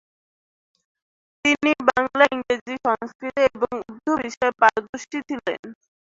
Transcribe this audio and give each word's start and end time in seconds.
তিনি 1.45 1.71
বাংলা, 1.89 2.23
ইংরেজি, 2.33 2.75
সংস্কৃত 2.85 3.35
এবং 3.49 3.71
উর্দু 3.83 4.11
বিষয়ে 4.21 4.53
পারদর্শী 4.61 5.17
ছিলেন। 5.29 5.61